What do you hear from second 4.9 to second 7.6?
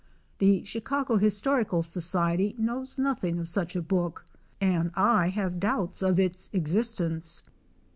I have doubts of its existence.